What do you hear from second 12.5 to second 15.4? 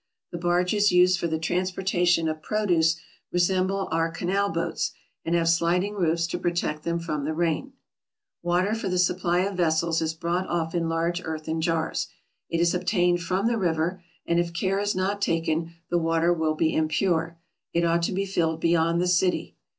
is obtained from the river, and if care is not